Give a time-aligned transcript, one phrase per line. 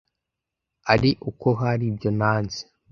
[0.93, 2.61] ari uko hari ibyo nanze.